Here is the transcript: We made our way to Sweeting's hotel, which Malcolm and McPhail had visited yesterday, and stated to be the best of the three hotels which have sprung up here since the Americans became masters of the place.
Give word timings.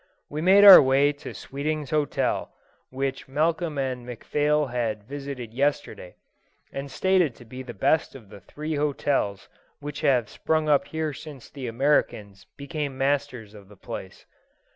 We 0.31 0.41
made 0.41 0.63
our 0.63 0.81
way 0.81 1.13
to 1.13 1.31
Sweeting's 1.31 1.91
hotel, 1.91 2.51
which 2.89 3.27
Malcolm 3.27 3.77
and 3.77 4.03
McPhail 4.03 4.71
had 4.71 5.03
visited 5.03 5.53
yesterday, 5.53 6.15
and 6.73 6.89
stated 6.89 7.35
to 7.35 7.45
be 7.45 7.61
the 7.61 7.75
best 7.75 8.15
of 8.15 8.29
the 8.29 8.39
three 8.39 8.73
hotels 8.77 9.47
which 9.79 10.01
have 10.01 10.27
sprung 10.27 10.67
up 10.67 10.87
here 10.87 11.13
since 11.13 11.51
the 11.51 11.67
Americans 11.67 12.47
became 12.57 12.97
masters 12.97 13.53
of 13.53 13.69
the 13.69 13.77
place. 13.77 14.25